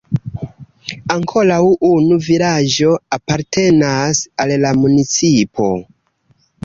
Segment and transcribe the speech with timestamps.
[1.15, 5.69] Ankoraŭ unu vilaĝo apartenas al la municipo.